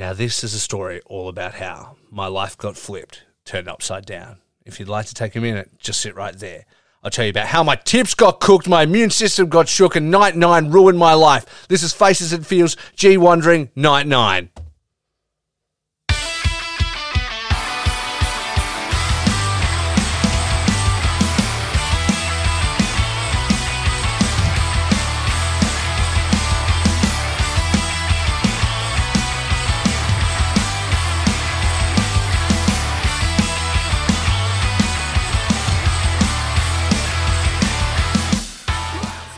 Now, 0.00 0.14
this 0.14 0.42
is 0.42 0.54
a 0.54 0.58
story 0.58 1.02
all 1.04 1.28
about 1.28 1.56
how 1.56 1.98
my 2.10 2.26
life 2.26 2.56
got 2.56 2.78
flipped, 2.78 3.24
turned 3.44 3.68
upside 3.68 4.06
down. 4.06 4.38
If 4.64 4.80
you'd 4.80 4.88
like 4.88 5.04
to 5.08 5.14
take 5.14 5.36
a 5.36 5.42
minute, 5.42 5.78
just 5.78 6.00
sit 6.00 6.14
right 6.14 6.34
there. 6.34 6.64
I'll 7.04 7.10
tell 7.10 7.26
you 7.26 7.30
about 7.30 7.48
how 7.48 7.62
my 7.62 7.76
tips 7.76 8.14
got 8.14 8.40
cooked, 8.40 8.66
my 8.66 8.84
immune 8.84 9.10
system 9.10 9.50
got 9.50 9.68
shook, 9.68 9.96
and 9.96 10.10
Night 10.10 10.36
9 10.36 10.70
ruined 10.70 10.98
my 10.98 11.12
life. 11.12 11.66
This 11.68 11.82
is 11.82 11.92
Faces 11.92 12.32
and 12.32 12.46
Feels, 12.46 12.78
G 12.96 13.18
Wondering, 13.18 13.68
Night 13.76 14.06
9. 14.06 14.48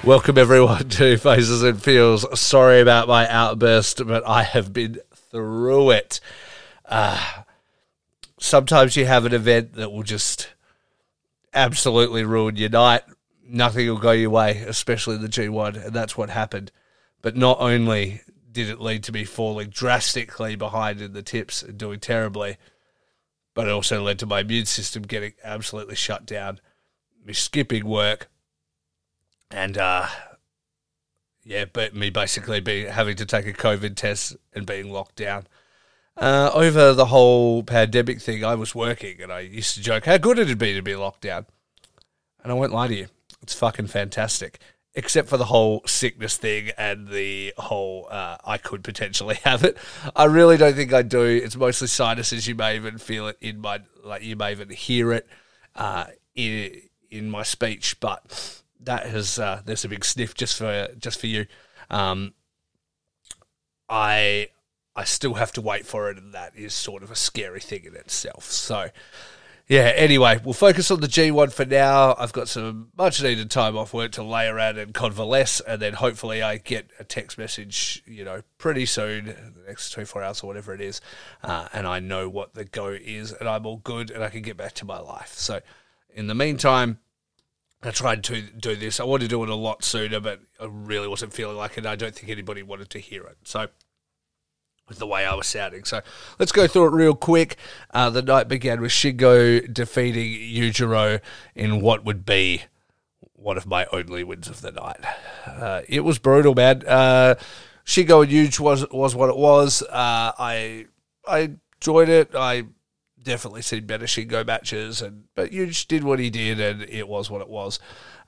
Welcome 0.04 0.36
everyone 0.36 0.88
to 0.88 1.16
Faces 1.16 1.62
and 1.62 1.80
Feels. 1.80 2.26
Sorry 2.40 2.80
about 2.80 3.06
my 3.06 3.28
outburst, 3.28 4.04
but 4.04 4.26
I 4.26 4.42
have 4.42 4.72
been 4.72 4.98
through 5.14 5.92
it. 5.92 6.18
Uh, 6.84 7.44
sometimes 8.40 8.96
you 8.96 9.06
have 9.06 9.26
an 9.26 9.32
event 9.32 9.74
that 9.74 9.92
will 9.92 10.02
just 10.02 10.54
absolutely 11.54 12.24
ruin 12.24 12.56
your 12.56 12.68
night. 12.68 13.02
Nothing 13.46 13.86
will 13.86 13.98
go 13.98 14.10
your 14.10 14.30
way, 14.30 14.64
especially 14.66 15.18
the 15.18 15.28
G1, 15.28 15.86
and 15.86 15.94
that's 15.94 16.16
what 16.16 16.30
happened. 16.30 16.72
But 17.20 17.36
not 17.36 17.60
only 17.60 18.22
did 18.50 18.70
it 18.70 18.80
lead 18.80 19.04
to 19.04 19.12
me 19.12 19.22
falling 19.24 19.68
drastically 19.68 20.56
behind 20.56 21.00
in 21.00 21.12
the 21.12 21.22
tips 21.22 21.62
and 21.62 21.78
doing 21.78 22.00
terribly, 22.00 22.56
but 23.54 23.68
it 23.68 23.70
also 23.70 24.02
led 24.02 24.18
to 24.18 24.26
my 24.26 24.40
immune 24.40 24.66
system 24.66 25.04
getting 25.04 25.34
absolutely 25.44 25.94
shut 25.94 26.26
down, 26.26 26.58
me 27.24 27.32
skipping 27.32 27.86
work, 27.86 28.28
and 29.52 29.78
uh, 29.78 30.06
yeah, 31.44 31.64
but 31.72 31.94
me 31.94 32.10
basically 32.10 32.60
being 32.60 32.88
having 32.88 33.16
to 33.16 33.26
take 33.26 33.46
a 33.46 33.52
COVID 33.52 33.96
test 33.96 34.36
and 34.54 34.66
being 34.66 34.90
locked 34.90 35.16
down. 35.16 35.46
Uh, 36.16 36.50
over 36.52 36.92
the 36.92 37.06
whole 37.06 37.62
pandemic 37.62 38.20
thing, 38.20 38.44
I 38.44 38.54
was 38.54 38.74
working 38.74 39.22
and 39.22 39.32
I 39.32 39.40
used 39.40 39.74
to 39.76 39.82
joke 39.82 40.04
how 40.04 40.18
good 40.18 40.38
it'd 40.38 40.58
be 40.58 40.74
to 40.74 40.82
be 40.82 40.94
locked 40.94 41.22
down. 41.22 41.46
And 42.42 42.52
I 42.52 42.54
won't 42.54 42.72
lie 42.72 42.88
to 42.88 42.94
you, 42.94 43.06
it's 43.40 43.54
fucking 43.54 43.86
fantastic. 43.86 44.58
Except 44.94 45.26
for 45.26 45.38
the 45.38 45.46
whole 45.46 45.80
sickness 45.86 46.36
thing 46.36 46.70
and 46.76 47.08
the 47.08 47.54
whole 47.56 48.08
uh, 48.10 48.36
I 48.44 48.58
could 48.58 48.84
potentially 48.84 49.36
have 49.44 49.64
it. 49.64 49.78
I 50.14 50.24
really 50.24 50.58
don't 50.58 50.74
think 50.74 50.92
I 50.92 51.00
do. 51.00 51.22
It's 51.22 51.56
mostly 51.56 51.88
sinuses. 51.88 52.46
You 52.46 52.54
may 52.54 52.76
even 52.76 52.98
feel 52.98 53.26
it 53.28 53.38
in 53.40 53.60
my 53.60 53.80
like 54.04 54.22
you 54.22 54.36
may 54.36 54.52
even 54.52 54.68
hear 54.68 55.12
it 55.12 55.26
uh, 55.74 56.06
in 56.34 56.82
in 57.10 57.30
my 57.30 57.42
speech, 57.42 58.00
but 58.00 58.61
that 58.84 59.06
has 59.06 59.38
uh, 59.38 59.62
there's 59.64 59.84
a 59.84 59.88
big 59.88 60.04
sniff 60.04 60.34
just 60.34 60.56
for 60.56 60.88
just 60.98 61.20
for 61.20 61.26
you. 61.26 61.46
Um, 61.90 62.34
I 63.88 64.48
I 64.94 65.04
still 65.04 65.34
have 65.34 65.52
to 65.52 65.60
wait 65.60 65.86
for 65.86 66.10
it, 66.10 66.18
and 66.18 66.34
that 66.34 66.56
is 66.56 66.74
sort 66.74 67.02
of 67.02 67.10
a 67.10 67.16
scary 67.16 67.60
thing 67.60 67.84
in 67.84 67.94
itself. 67.94 68.44
So, 68.44 68.90
yeah. 69.66 69.92
Anyway, 69.96 70.38
we'll 70.44 70.52
focus 70.52 70.90
on 70.90 71.00
the 71.00 71.06
G1 71.06 71.52
for 71.52 71.64
now. 71.64 72.14
I've 72.18 72.32
got 72.32 72.48
some 72.48 72.90
much 72.96 73.22
needed 73.22 73.50
time 73.50 73.76
off 73.76 73.94
work 73.94 74.12
to 74.12 74.22
lay 74.22 74.48
around 74.48 74.76
and 74.76 74.92
convalesce, 74.92 75.60
and 75.60 75.80
then 75.80 75.94
hopefully 75.94 76.42
I 76.42 76.58
get 76.58 76.90
a 76.98 77.04
text 77.04 77.38
message, 77.38 78.02
you 78.06 78.24
know, 78.24 78.42
pretty 78.58 78.84
soon, 78.84 79.26
the 79.26 79.64
next 79.66 79.90
twenty 79.90 80.06
four 80.06 80.22
hours 80.22 80.42
or 80.42 80.46
whatever 80.46 80.74
it 80.74 80.80
is, 80.82 81.00
uh, 81.42 81.68
and 81.72 81.86
I 81.86 82.00
know 82.00 82.28
what 82.28 82.54
the 82.54 82.64
go 82.64 82.88
is, 82.88 83.32
and 83.32 83.48
I'm 83.48 83.64
all 83.64 83.78
good, 83.78 84.10
and 84.10 84.22
I 84.22 84.28
can 84.28 84.42
get 84.42 84.58
back 84.58 84.74
to 84.74 84.84
my 84.84 84.98
life. 84.98 85.32
So, 85.34 85.60
in 86.14 86.26
the 86.26 86.34
meantime 86.34 86.98
I 87.82 87.90
tried 87.90 88.22
to 88.24 88.42
do 88.42 88.76
this. 88.76 89.00
I 89.00 89.04
wanted 89.04 89.24
to 89.24 89.28
do 89.28 89.42
it 89.42 89.48
a 89.48 89.54
lot 89.54 89.84
sooner, 89.84 90.20
but 90.20 90.40
I 90.60 90.66
really 90.68 91.08
wasn't 91.08 91.32
feeling 91.32 91.56
like 91.56 91.76
it. 91.76 91.86
I 91.86 91.96
don't 91.96 92.14
think 92.14 92.30
anybody 92.30 92.62
wanted 92.62 92.90
to 92.90 92.98
hear 92.98 93.24
it. 93.24 93.38
So, 93.44 93.68
with 94.88 94.98
the 94.98 95.06
way 95.06 95.26
I 95.26 95.34
was 95.34 95.48
sounding. 95.48 95.84
So, 95.84 96.00
let's 96.38 96.52
go 96.52 96.68
through 96.68 96.88
it 96.88 96.92
real 96.92 97.14
quick. 97.14 97.56
Uh, 97.92 98.10
the 98.10 98.22
night 98.22 98.46
began 98.46 98.80
with 98.80 98.92
Shingo 98.92 99.72
defeating 99.72 100.30
Yujiro 100.30 101.20
in 101.56 101.80
what 101.80 102.04
would 102.04 102.24
be 102.24 102.62
one 103.34 103.56
of 103.56 103.66
my 103.66 103.86
only 103.92 104.22
wins 104.22 104.48
of 104.48 104.60
the 104.60 104.70
night. 104.70 105.00
Uh, 105.46 105.82
it 105.88 106.00
was 106.00 106.18
brutal, 106.18 106.54
man. 106.54 106.82
Uh, 106.86 107.34
Shingo 107.84 108.22
and 108.22 108.30
Yuj 108.30 108.60
was 108.60 108.88
was 108.90 109.14
what 109.14 109.28
it 109.28 109.36
was. 109.36 109.82
Uh, 109.82 110.32
I 110.38 110.86
I 111.26 111.56
enjoyed 111.80 112.08
it. 112.08 112.34
I 112.34 112.64
definitely 113.22 113.62
seen 113.62 113.86
better 113.86 114.06
Shingo 114.06 114.46
matches, 114.46 115.02
and 115.02 115.24
but 115.34 115.52
Huge 115.52 115.86
did 115.86 116.04
what 116.04 116.18
he 116.18 116.30
did, 116.30 116.60
and 116.60 116.82
it 116.82 117.08
was 117.08 117.30
what 117.30 117.40
it 117.40 117.48
was. 117.48 117.78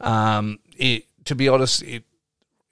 Um, 0.00 0.59
it 0.77 1.05
to 1.25 1.34
be 1.34 1.49
honest, 1.49 1.82
it 1.82 2.05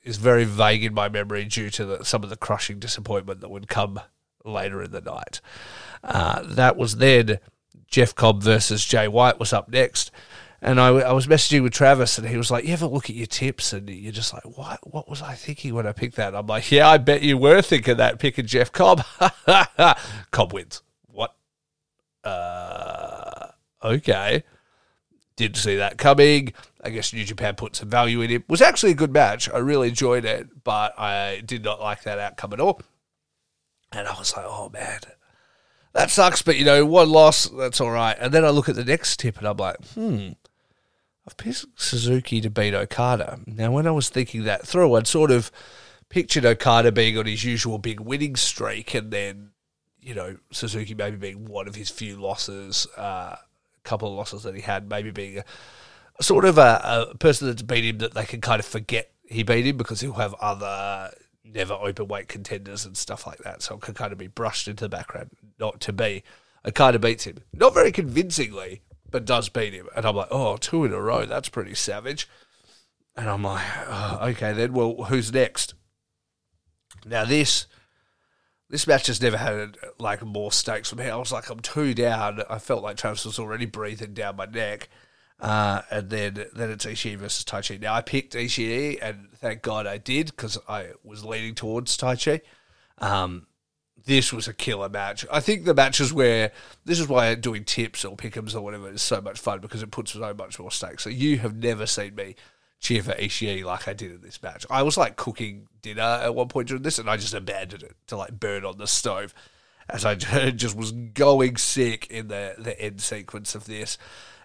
is 0.03 0.17
very 0.17 0.45
vague 0.45 0.85
in 0.85 0.95
my 0.95 1.09
memory 1.09 1.45
due 1.45 1.71
to 1.71 1.85
the, 1.85 2.05
some 2.05 2.25
of 2.25 2.31
the 2.31 2.37
crushing 2.37 2.79
disappointment 2.79 3.41
that 3.41 3.51
would 3.51 3.69
come 3.69 4.01
later 4.45 4.83
in 4.83 4.91
the 4.91 5.01
night. 5.01 5.41
Uh, 6.03 6.43
that 6.45 6.77
was 6.77 6.97
then 6.97 7.39
Jeff 7.87 8.15
Cobb 8.15 8.43
versus 8.43 8.85
Jay 8.85 9.07
White 9.07 9.39
was 9.39 9.53
up 9.53 9.69
next. 9.69 10.11
And 10.61 10.81
I, 10.81 10.89
I 10.89 11.13
was 11.13 11.27
messaging 11.27 11.65
with 11.65 11.73
Travis, 11.73 12.19
and 12.19 12.29
he 12.29 12.37
was 12.37 12.49
like, 12.49 12.65
"You 12.65 12.73
ever 12.73 12.87
look 12.87 13.11
at 13.11 13.17
your 13.17 13.27
tips, 13.27 13.73
and 13.73 13.91
you're 13.91 14.13
just 14.13 14.33
like, 14.33 14.45
what? 14.57 14.79
What 14.93 15.11
was 15.11 15.21
I 15.21 15.35
thinking 15.35 15.75
when 15.75 15.89
I 15.89 15.93
picked 15.93 16.15
that?" 16.17 16.37
I'm 16.37 16.47
like, 16.47 16.71
"Yeah, 16.71 16.89
I 16.89 16.99
bet 16.99 17.23
you 17.23 17.37
were 17.37 17.63
thinking 17.63 17.97
that 17.97 18.21
picking 18.21 18.47
Jeff 18.47 18.71
Cobb. 18.71 19.03
Cobb 20.31 20.53
wins." 20.53 20.83
Uh, 22.25 23.49
okay. 23.83 24.45
Didn't 25.37 25.57
see 25.57 25.77
that 25.77 25.99
coming. 25.99 26.53
I 26.85 26.91
guess 26.91 27.13
New 27.13 27.25
Japan 27.25 27.55
put 27.55 27.77
some 27.77 27.89
value 27.89 28.21
in 28.21 28.31
it. 28.31 28.49
Was 28.49 28.61
actually 28.61 28.93
a 28.93 28.97
good 28.97 29.13
match. 29.13 29.49
I 29.51 29.59
really 29.59 29.89
enjoyed 29.89 30.25
it, 30.25 30.65
but 30.65 30.99
I 30.99 31.43
did 31.45 31.65
not 31.65 31.81
like 31.81 32.03
that 32.03 32.19
outcome 32.19 32.53
at 32.53 32.61
all. 32.61 32.81
And 33.93 34.09
I 34.09 34.19
was 34.19 34.37
like, 34.37 34.47
oh 34.47 34.71
man, 34.71 35.01
that 35.93 36.11
sucks. 36.11 36.43
But 36.43 36.57
you 36.57 36.65
know, 36.65 36.85
one 36.85 37.11
loss, 37.11 37.47
that's 37.47 37.81
all 37.81 37.91
right. 37.91 38.17
And 38.19 38.33
then 38.33 38.45
I 38.45 38.51
look 38.51 38.69
at 38.69 38.75
the 38.75 38.85
next 38.85 39.21
tip 39.21 39.39
and 39.39 39.47
I'm 39.47 39.57
like, 39.57 39.77
hmm, 39.95 40.31
I've 41.27 41.37
picked 41.37 41.67
Suzuki 41.77 42.41
to 42.41 42.51
beat 42.51 42.75
Okada. 42.75 43.41
Now, 43.47 43.71
when 43.71 43.87
I 43.87 43.93
was 43.93 44.09
thinking 44.09 44.45
that 44.45 44.67
through, 44.67 44.95
I'd 44.95 45.07
sort 45.07 45.31
of 45.31 45.53
pictured 46.09 46.45
Okada 46.45 46.93
being 46.93 47.17
on 47.17 47.27
his 47.27 47.45
usual 47.45 47.79
big 47.79 48.01
winning 48.01 48.37
streak 48.37 48.95
and 48.95 49.11
then 49.11 49.52
you 50.03 50.15
know, 50.15 50.37
Suzuki 50.51 50.95
maybe 50.95 51.17
being 51.17 51.47
one 51.47 51.69
of 51.69 51.75
his 51.75 51.89
few 51.89 52.17
losses, 52.17 52.87
uh, 52.99 53.37
a 53.37 53.39
couple 53.85 54.09
of 54.09 54.15
losses 54.15 54.43
that 54.43 54.55
he 54.55 54.61
had, 54.61 54.91
maybe 54.91 55.11
being 55.11 55.39
a, 56.19 56.23
sort 56.23 56.45
of 56.45 56.59
a, 56.59 57.09
a, 57.13 57.19
person 57.19 57.47
that's 57.47 57.63
beat 57.63 57.85
him 57.85 57.99
that 57.99 58.13
they 58.13 58.25
can 58.25 58.41
kind 58.41 58.61
of 58.61 58.67
forget 58.67 59.13
he 59.25 59.43
beat 59.43 59.65
him 59.65 59.77
because 59.77 60.01
he'll 60.01 60.13
have 60.15 60.35
other 60.35 61.11
never 61.45 61.75
open 61.75 62.09
weight 62.09 62.29
contenders 62.29 62.85
and 62.85 62.97
stuff 62.97 63.27
like 63.27 63.39
that. 63.39 63.63
So 63.63 63.77
it 63.77 63.81
can 63.81 63.95
kind 63.95 64.13
of 64.13 64.19
be 64.19 64.27
brushed 64.27 64.69
into 64.69 64.85
the 64.85 64.89
background, 64.89 65.31
not 65.59 65.81
to 65.83 65.93
be. 65.93 66.23
It 66.65 66.75
kind 66.75 66.95
of 66.95 67.01
beats 67.01 67.25
him. 67.25 67.39
Not 67.53 67.75
very 67.75 67.93
convincingly, 67.93 68.83
but 69.11 69.25
does 69.25 69.49
beat 69.49 69.73
him. 69.73 69.89
And 69.97 70.05
I'm 70.05 70.17
like, 70.17 70.29
oh, 70.31 70.57
two 70.57 70.85
in 70.85 70.93
a 70.93 71.01
row. 71.01 71.25
That's 71.25 71.49
pretty 71.49 71.75
savage. 71.75 72.29
And 73.17 73.29
I'm 73.29 73.43
like, 73.43 73.65
oh, 73.87 74.19
okay, 74.23 74.53
then, 74.53 74.73
well, 74.73 75.05
who's 75.05 75.33
next? 75.33 75.75
Now, 77.05 77.25
this 77.25 77.67
this 78.73 78.87
match 78.87 79.09
has 79.09 79.21
never 79.21 79.37
had 79.37 79.77
like 79.99 80.25
more 80.25 80.51
stakes 80.51 80.89
for 80.89 80.97
me. 80.97 81.05
I 81.05 81.17
was 81.17 81.31
like, 81.31 81.51
I'm 81.51 81.61
two 81.61 81.93
down. 81.93 82.41
I 82.49 82.59
felt 82.59 82.83
like 82.83 82.97
Travis 82.97 83.27
was 83.27 83.39
already 83.39 83.67
breathing 83.67 84.15
down 84.15 84.37
my 84.37 84.47
neck. 84.47 84.89
Uh, 85.39 85.83
and 85.91 86.09
then 86.09 86.47
then 86.55 86.71
it's 86.71 86.87
Ishii 86.87 87.19
versus 87.19 87.45
Taichi. 87.45 87.79
Now 87.79 87.93
I 87.93 88.01
picked 88.01 88.33
Ishii, 88.33 88.99
and 89.03 89.29
thank 89.35 89.61
God 89.61 89.87
I 89.87 89.99
did 89.99 90.29
because 90.29 90.57
I 90.67 90.93
was 91.05 91.23
leaning 91.23 91.55
towards 91.55 91.99
Taichi. 91.99 92.41
Um, 92.97 93.47
this 94.07 94.33
was 94.33 94.49
a 94.49 94.55
killer 94.55 94.89
match. 94.89 95.27
I 95.31 95.41
think 95.41 95.67
the 95.67 95.75
matches 95.75 96.11
where 96.11 96.51
this 96.87 96.99
is 96.99 97.09
why 97.09 97.35
doing 97.35 97.65
tips 97.65 98.07
or 98.07 98.17
pickums 98.17 98.55
or 98.55 98.63
whatever 98.63 98.91
is 98.91 99.03
so 99.03 99.21
much 99.21 99.39
fun 99.39 99.61
because 99.61 99.83
it 99.83 99.91
puts 99.91 100.13
so 100.13 100.33
much 100.33 100.59
more 100.59 100.71
stakes. 100.71 101.03
So 101.03 101.11
you 101.11 101.37
have 101.39 101.57
never 101.57 101.85
seen 101.85 102.15
me 102.15 102.37
cheer 102.83 103.03
for 103.03 103.13
Ishii 103.13 103.65
like 103.65 103.89
I 103.89 103.93
did 103.95 104.11
in 104.11 104.21
this 104.21 104.43
match. 104.43 104.67
I 104.69 104.83
was 104.83 104.97
like 104.99 105.17
cooking 105.17 105.69
dinner 105.81 106.03
at 106.03 106.35
one 106.35 106.49
point 106.49 106.69
during 106.69 106.83
this, 106.83 106.99
and 106.99 107.09
I 107.09 107.17
just 107.17 107.33
abandoned 107.33 107.85
it 107.85 107.95
to 108.09 108.17
like 108.17 108.39
burn 108.39 108.65
on 108.65 108.77
the 108.77 108.89
stove 108.89 109.33
as 109.89 110.05
I 110.05 110.15
just 110.51 110.77
was 110.77 110.93
going 110.93 111.57
sick 111.57 112.09
in 112.09 112.29
the 112.29 112.57
the 112.59 112.79
end 112.79 113.01
sequence 113.01 113.55
of 113.55 113.65
this. 113.65 113.97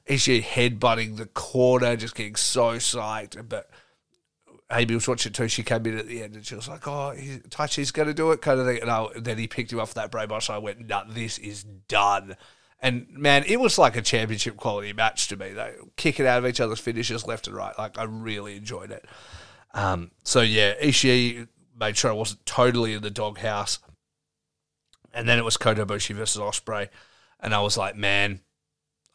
Ishii 0.08 0.44
headbutting 0.44 1.18
the 1.18 1.26
corner, 1.26 1.98
just 1.98 2.16
getting 2.16 2.38
so 2.38 2.76
psyched, 2.76 3.50
but. 3.50 3.70
Amy 4.70 4.96
was 4.96 5.08
watching 5.08 5.32
too. 5.32 5.48
She 5.48 5.64
came 5.64 5.86
in 5.86 5.98
at 5.98 6.08
the 6.08 6.22
end 6.22 6.36
and 6.36 6.46
she 6.46 6.54
was 6.54 6.68
like, 6.68 6.86
"Oh, 6.90 7.14
Taichi's 7.16 7.92
going 7.92 8.10
to 8.10 8.14
do 8.14 8.32
it," 8.32 8.42
kind 8.42 8.60
of 8.60 8.66
thing. 8.66 8.82
And, 8.82 8.92
I, 8.92 9.08
then 9.16 9.38
he 9.38 9.48
picked 9.48 9.72
him 9.72 9.80
off 9.80 9.94
that 9.94 10.12
brainwash. 10.12 10.50
I 10.50 10.58
went, 10.58 10.82
"No, 10.82 11.04
nah, 11.04 11.04
this 11.08 11.38
is 11.38 11.64
done." 11.64 12.36
And 12.80 13.08
man, 13.10 13.44
it 13.48 13.60
was 13.60 13.78
like 13.78 13.96
a 13.96 14.02
championship 14.02 14.56
quality 14.56 14.94
match 14.94 15.28
to 15.30 15.38
me. 15.38 15.52
They 15.52 15.74
kicking 15.96 16.28
out 16.28 16.40
of 16.40 16.46
each 16.46 16.62
other's 16.62 16.80
finishes 16.80 17.26
left 17.26 17.48
and 17.48 17.56
right. 17.56 17.78
Like 17.78 17.98
I 17.98 18.04
really 18.04 18.56
enjoyed 18.56 18.92
it. 18.92 19.06
Um, 19.74 20.12
so 20.24 20.42
yeah, 20.42 20.76
Ishii 20.82 21.48
made 21.80 21.98
sure 21.98 22.12
I 22.12 22.16
wasn't 22.16 22.46
totally 22.46 22.94
in 22.94 23.02
the 23.02 23.10
doghouse. 23.10 23.80
And 25.14 25.28
then 25.28 25.40
it 25.40 25.46
was 25.46 25.58
Kota 25.58 25.86
Ibushi 25.86 26.14
versus 26.14 26.40
Ospreay, 26.40 26.90
and 27.40 27.56
I 27.56 27.62
was 27.62 27.76
like, 27.76 27.96
man, 27.96 28.42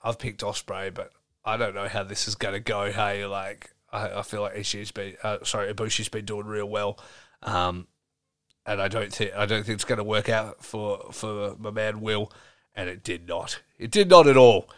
I've 0.02 0.18
picked 0.18 0.40
Ospreay, 0.40 0.92
but 0.92 1.12
I 1.44 1.56
don't 1.56 1.74
know 1.74 1.86
how 1.86 2.02
this 2.02 2.26
is 2.26 2.34
going 2.34 2.54
to 2.54 2.60
go. 2.60 2.90
Hey, 2.90 3.24
like 3.26 3.72
I, 3.92 4.18
I 4.18 4.22
feel 4.22 4.40
like 4.40 4.54
Ishii's 4.54 4.90
been, 4.90 5.16
uh, 5.22 5.38
sorry, 5.44 5.72
Ibushi's 5.72 6.08
been 6.08 6.24
doing 6.24 6.46
real 6.46 6.68
well, 6.68 6.98
um, 7.42 7.86
and 8.66 8.80
I 8.80 8.88
don't 8.88 9.12
think 9.12 9.32
I 9.36 9.46
don't 9.46 9.64
think 9.64 9.76
it's 9.76 9.84
going 9.84 9.98
to 9.98 10.04
work 10.04 10.28
out 10.28 10.64
for 10.64 11.10
for 11.12 11.54
my 11.58 11.70
man 11.70 12.00
Will, 12.00 12.32
and 12.74 12.88
it 12.88 13.02
did 13.02 13.28
not. 13.28 13.60
It 13.78 13.90
did 13.90 14.08
not 14.08 14.26
at 14.26 14.36
all. 14.36 14.68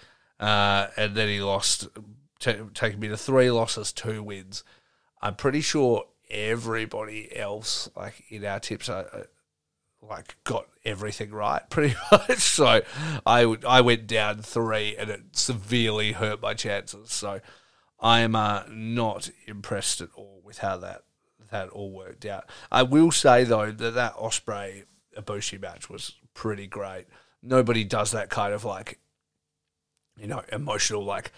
Uh, 0.41 0.89
and 0.97 1.15
then 1.15 1.29
he 1.29 1.41
lost, 1.41 1.89
t- 2.39 2.57
taking 2.75 3.01
me 3.01 3.09
to 3.09 3.17
three 3.17 3.51
losses, 3.51 3.93
two 3.93 4.23
wins. 4.23 4.65
I'm 5.23 5.37
pretty 5.37 5.61
sure 5.61 6.05
everybody 6.31 7.35
else, 7.37 7.89
like 7.97 8.25
in 8.29 8.45
our 8.45 8.61
tips, 8.61 8.89
uh, 8.89 9.25
like 10.03 10.37
got 10.45 10.67
everything 10.85 11.31
right 11.31 11.63
pretty 11.71 11.95
much. 12.11 12.41
So 12.41 12.83
I 13.25 13.57
I 13.67 13.81
went 13.81 14.07
down 14.07 14.43
three, 14.43 14.97
and 14.97 15.11
it 15.11 15.23
severely 15.33 16.13
hurt 16.13 16.43
my 16.43 16.55
chances. 16.55 17.11
So 17.11 17.41
I 18.01 18.21
am 18.21 18.37
uh, 18.37 18.65
not 18.69 19.31
impressed 19.47 20.01
at 20.01 20.11
all 20.15 20.43
with 20.45 20.59
how 20.59 20.77
that 20.79 21.05
that 21.51 21.69
all 21.71 21.91
worked 21.91 22.27
out. 22.27 22.45
I 22.71 22.83
will 22.83 23.11
say 23.11 23.45
though 23.45 23.71
that 23.71 23.95
that 23.95 24.17
Ospreay 24.17 24.85
Ibushi 25.17 25.61
match 25.61 25.89
was 25.89 26.17
pretty 26.35 26.67
great. 26.67 27.07
Nobody 27.45 27.85
does 27.85 28.13
that 28.13 28.31
kind 28.31 28.55
of 28.55 28.65
like, 28.65 28.99
you 30.17 30.27
know, 30.27 30.43
emotional 30.51 31.05
like 31.05 31.31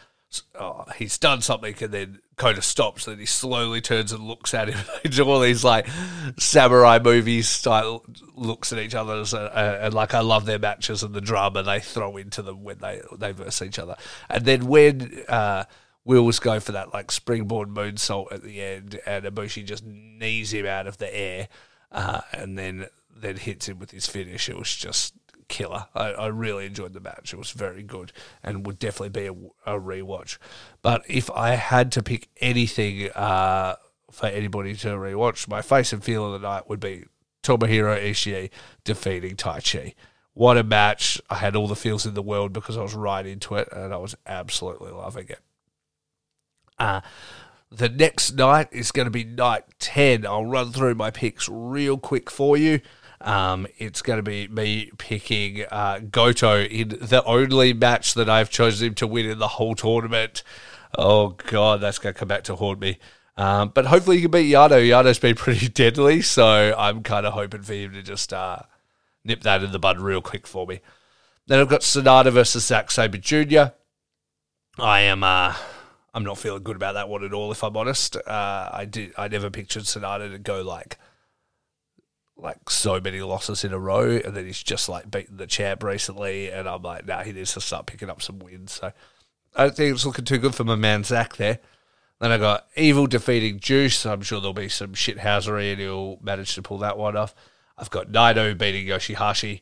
oh, 0.58 0.84
he's 0.96 1.18
done 1.18 1.40
something 1.40 1.74
and 1.80 1.92
then 1.92 2.18
Kota 2.36 2.60
stops 2.60 3.06
and 3.06 3.18
he 3.18 3.26
slowly 3.26 3.80
turns 3.80 4.12
and 4.12 4.22
looks 4.24 4.54
at 4.54 4.68
him. 4.68 4.78
do 5.10 5.24
all 5.24 5.40
these 5.40 5.64
like 5.64 5.86
samurai 6.38 6.98
movies 7.02 7.48
style 7.48 8.04
looks 8.34 8.72
at 8.72 8.78
each 8.78 8.94
other 8.94 9.14
and, 9.14 9.34
uh, 9.34 9.78
and, 9.80 9.94
like 9.94 10.14
I 10.14 10.20
love 10.20 10.44
their 10.44 10.58
matches 10.58 11.02
and 11.02 11.14
the 11.14 11.20
drama 11.20 11.62
they 11.62 11.80
throw 11.80 12.16
into 12.16 12.42
them 12.42 12.62
when 12.62 12.78
they 12.78 13.00
they 13.16 13.32
verse 13.32 13.62
each 13.62 13.78
other. 13.78 13.96
And 14.28 14.44
then 14.44 14.66
when 14.66 15.24
uh, 15.28 15.64
Will's 16.04 16.38
go 16.38 16.60
for 16.60 16.72
that 16.72 16.92
like 16.92 17.10
springboard 17.10 17.68
moonsault 17.68 18.32
at 18.32 18.42
the 18.42 18.60
end 18.60 19.00
and 19.06 19.24
Ibushi 19.24 19.64
just 19.64 19.84
knees 19.84 20.52
him 20.52 20.66
out 20.66 20.86
of 20.86 20.98
the 20.98 21.14
air 21.14 21.48
uh, 21.92 22.20
and 22.32 22.58
then 22.58 22.86
then 23.14 23.36
hits 23.36 23.68
him 23.68 23.78
with 23.78 23.92
his 23.92 24.06
finish. 24.06 24.48
It 24.48 24.58
was 24.58 24.74
just 24.74 25.14
killer. 25.48 25.86
I, 25.94 26.12
I, 26.12 26.26
really 26.28 26.66
enjoyed 26.66 26.92
the 26.92 27.00
match. 27.00 27.32
It 27.32 27.36
was 27.38 27.50
very 27.50 27.82
good 27.82 28.12
and 28.42 28.66
would 28.66 28.78
definitely 28.78 29.10
be 29.10 29.26
a, 29.26 29.76
a 29.76 29.80
rewatch. 29.80 30.38
But 30.82 31.04
if 31.08 31.30
I 31.30 31.50
had 31.50 31.92
to 31.92 32.02
pick 32.02 32.28
anything 32.40 33.10
uh, 33.12 33.76
for 34.10 34.26
anybody 34.26 34.74
to 34.74 34.88
rewatch, 34.88 35.48
my 35.48 35.62
face 35.62 35.92
and 35.92 36.02
feel 36.02 36.26
of 36.26 36.40
the 36.40 36.48
night 36.48 36.68
would 36.68 36.80
be 36.80 37.04
Tomohiro 37.42 38.00
Ishii 38.02 38.50
defeating 38.84 39.36
Taichi. 39.36 39.94
What 40.34 40.58
a 40.58 40.64
match. 40.64 41.20
I 41.30 41.36
had 41.36 41.56
all 41.56 41.68
the 41.68 41.76
feels 41.76 42.04
in 42.04 42.14
the 42.14 42.22
world 42.22 42.52
because 42.52 42.76
I 42.76 42.82
was 42.82 42.94
right 42.94 43.24
into 43.24 43.54
it 43.54 43.68
and 43.72 43.94
I 43.94 43.96
was 43.96 44.14
absolutely 44.26 44.90
loving 44.90 45.28
it. 45.28 45.40
Uh, 46.78 47.00
the 47.70 47.88
next 47.88 48.32
night 48.32 48.68
is 48.70 48.92
going 48.92 49.06
to 49.06 49.10
be 49.10 49.24
night 49.24 49.64
10. 49.78 50.26
I'll 50.26 50.44
run 50.44 50.72
through 50.72 50.94
my 50.94 51.10
picks 51.10 51.48
real 51.48 51.98
quick 51.98 52.30
for 52.30 52.56
you. 52.56 52.80
Um, 53.20 53.66
it's 53.78 54.02
going 54.02 54.18
to 54.18 54.22
be 54.22 54.48
me 54.48 54.90
picking 54.98 55.64
uh, 55.70 56.00
Goto 56.10 56.62
in 56.62 56.88
the 56.88 57.22
only 57.24 57.72
match 57.72 58.14
that 58.14 58.28
I've 58.28 58.50
chosen 58.50 58.88
him 58.88 58.94
to 58.96 59.06
win 59.06 59.26
in 59.26 59.38
the 59.38 59.48
whole 59.48 59.74
tournament. 59.74 60.42
Oh, 60.96 61.30
God, 61.30 61.80
that's 61.80 61.98
going 61.98 62.14
to 62.14 62.18
come 62.18 62.28
back 62.28 62.44
to 62.44 62.56
haunt 62.56 62.80
me. 62.80 62.98
Um, 63.36 63.70
but 63.74 63.86
hopefully 63.86 64.16
he 64.16 64.22
can 64.22 64.30
beat 64.30 64.52
Yano. 64.52 64.86
Yano's 64.86 65.18
been 65.18 65.34
pretty 65.36 65.68
deadly, 65.68 66.22
so 66.22 66.74
I'm 66.76 67.02
kind 67.02 67.26
of 67.26 67.34
hoping 67.34 67.62
for 67.62 67.74
him 67.74 67.92
to 67.92 68.02
just 68.02 68.32
uh, 68.32 68.58
nip 69.24 69.42
that 69.42 69.62
in 69.62 69.72
the 69.72 69.78
bud 69.78 69.98
real 69.98 70.22
quick 70.22 70.46
for 70.46 70.66
me. 70.66 70.80
Then 71.46 71.60
I've 71.60 71.68
got 71.68 71.82
Sanada 71.82 72.32
versus 72.32 72.66
Zack 72.66 72.90
Sabre 72.90 73.18
Jr. 73.18 73.72
I 74.78 75.00
am 75.00 75.22
uh, 75.22 75.54
I'm 76.12 76.24
not 76.24 76.38
feeling 76.38 76.62
good 76.62 76.76
about 76.76 76.94
that 76.94 77.08
one 77.08 77.24
at 77.24 77.32
all, 77.32 77.52
if 77.52 77.62
I'm 77.62 77.76
honest. 77.76 78.16
Uh, 78.16 78.70
I 78.72 78.84
did 78.84 79.12
I 79.16 79.28
never 79.28 79.50
pictured 79.50 79.84
Sanada 79.84 80.30
to 80.32 80.38
go 80.38 80.62
like 80.62 80.98
like 82.36 82.68
so 82.68 83.00
many 83.00 83.20
losses 83.20 83.64
in 83.64 83.72
a 83.72 83.78
row, 83.78 84.20
and 84.24 84.36
then 84.36 84.46
he's 84.46 84.62
just 84.62 84.88
like 84.88 85.10
beaten 85.10 85.36
the 85.36 85.46
champ 85.46 85.82
recently, 85.82 86.50
and 86.50 86.68
I'm 86.68 86.82
like, 86.82 87.06
nah, 87.06 87.22
he 87.22 87.32
needs 87.32 87.54
to 87.54 87.60
start 87.60 87.86
picking 87.86 88.10
up 88.10 88.20
some 88.20 88.38
wins. 88.38 88.72
So 88.72 88.92
I 89.54 89.64
don't 89.64 89.76
think 89.76 89.94
it's 89.94 90.04
looking 90.04 90.24
too 90.24 90.38
good 90.38 90.54
for 90.54 90.64
my 90.64 90.74
man 90.74 91.04
Zack 91.04 91.36
there. 91.36 91.58
Then 92.20 92.32
I 92.32 92.38
got 92.38 92.66
Evil 92.76 93.06
defeating 93.06 93.60
Juice. 93.60 94.06
I'm 94.06 94.22
sure 94.22 94.40
there'll 94.40 94.54
be 94.54 94.68
some 94.68 94.92
shithousery, 94.92 95.72
and 95.72 95.80
he'll 95.80 96.18
manage 96.22 96.54
to 96.54 96.62
pull 96.62 96.78
that 96.78 96.98
one 96.98 97.16
off. 97.16 97.34
I've 97.78 97.90
got 97.90 98.10
Naito 98.10 98.56
beating 98.56 98.86
Yoshihashi. 98.86 99.60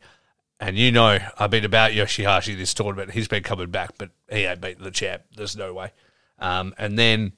And 0.61 0.79
you 0.79 0.93
know, 0.93 1.19
I've 1.37 1.51
been 1.51 1.65
about 1.65 1.93
Yoshihashi 1.93 2.57
this 2.57 2.75
tournament. 2.75 3.11
He's 3.11 3.29
been 3.29 3.43
coming 3.43 3.71
back, 3.71 3.99
but 3.99 4.11
he 4.31 4.45
ain't 4.45 4.61
beaten 4.61 4.85
the 4.85 4.93
champ. 4.93 5.23
There's 5.37 5.57
no 5.57 5.75
way. 5.75 5.93
Um, 6.39 6.75
and 6.79 6.97
then 6.97 7.33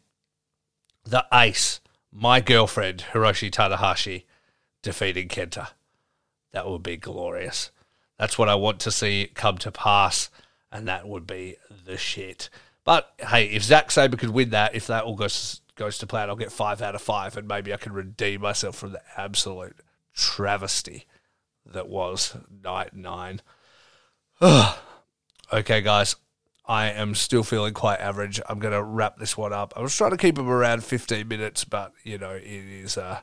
the 1.05 1.25
ace, 1.33 1.81
my 2.13 2.41
girlfriend, 2.41 3.05
Hiroshi 3.13 3.51
Tanahashi 3.51 4.25
defeating 4.87 5.27
Kenta. 5.27 5.71
That 6.53 6.69
would 6.69 6.85
be 6.85 6.97
glorious. 6.97 7.73
That's 8.21 8.39
what 8.39 8.49
I 8.49 8.55
want 8.55 8.79
to 8.81 8.93
see 8.93 9.29
come 9.35 9.59
to 9.59 9.73
pass, 9.73 10.31
and 10.71 10.87
that 10.87 11.09
would 11.09 11.27
be 11.27 11.57
the 11.85 11.97
shit. 11.97 12.49
But 12.85 13.13
hey, 13.19 13.47
if 13.47 13.65
Zack 13.65 13.91
Sabre 13.91 14.17
could 14.17 14.31
win 14.31 14.51
that, 14.51 14.77
if 14.77 14.87
that 14.87 15.03
all 15.03 15.17
goes 15.17 15.61
goes 15.75 15.99
to 15.99 16.07
plan, 16.07 16.31
I'll 16.31 16.37
get 16.37 16.53
five 16.53 16.81
out 16.81 16.95
of 16.95 17.03
five, 17.03 17.37
and 17.37 17.49
maybe 17.49 17.75
I 17.75 17.79
can 17.79 17.93
redeem 17.93 18.43
myself 18.43 18.77
from 18.77 18.93
the 18.93 19.03
absolute 19.17 19.77
travesty 20.15 21.05
that 21.67 21.89
was 21.89 22.37
night 22.63 22.95
nine. 22.95 23.43
okay, 24.41 25.81
guys, 25.81 26.15
I 26.65 26.91
am 26.91 27.17
still 27.17 27.43
feeling 27.43 27.75
quite 27.75 27.99
average. 27.99 28.41
I'm 28.49 28.61
going 28.61 28.73
to 28.73 28.83
wrap 28.83 29.19
this 29.19 29.37
one 29.37 29.53
up. 29.53 29.73
I 29.77 29.81
was 29.81 29.97
trying 29.97 30.13
to 30.13 30.17
keep 30.17 30.37
them 30.37 30.49
around 30.49 30.85
15 30.85 31.27
minutes, 31.27 31.65
but 31.65 31.93
you 32.05 32.19
know 32.19 32.31
it 32.31 32.45
is. 32.45 32.97
Uh, 32.97 33.21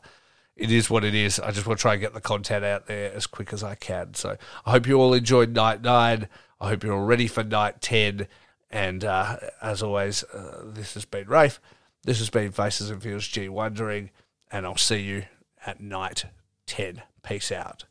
it 0.56 0.72
is 0.72 0.90
what 0.90 1.04
it 1.04 1.16
is. 1.16 1.40
I 1.40 1.52
just 1.52 1.66
want 1.66 1.80
to 1.80 1.82
try 1.82 1.94
and 1.94 2.02
get 2.02 2.14
the 2.14 2.22
content 2.22 2.64
out 2.64 2.86
there 2.86 3.12
as 3.14 3.26
quick 3.28 3.54
as 3.54 3.64
I 3.64 3.76
can. 3.76 4.14
So 4.14 4.38
I 4.66 4.72
hope 4.72 4.88
you 4.88 5.00
all 5.00 5.14
enjoyed 5.14 5.54
night 5.54 5.82
nine. 5.82 6.28
I 6.62 6.70
hope 6.70 6.84
you're 6.84 6.94
all 6.94 7.06
ready 7.06 7.28
for 7.28 7.44
night 7.44 7.82
10. 7.82 8.28
And 8.70 9.04
uh, 9.04 9.38
as 9.62 9.84
always, 9.84 10.24
uh, 10.24 10.64
this 10.66 10.94
has 10.94 11.06
been 11.06 11.28
Rafe. 11.28 11.60
This 12.04 12.20
has 12.20 12.30
been 12.30 12.52
Faces 12.52 12.90
and 12.90 13.02
Feels 13.02 13.28
G 13.28 13.50
Wondering. 13.50 14.12
And 14.52 14.66
I'll 14.66 14.78
see 14.78 15.02
you 15.02 15.26
at 15.66 15.82
night 15.82 16.26
10. 16.68 17.02
Peace 17.24 17.52
out. 17.52 17.86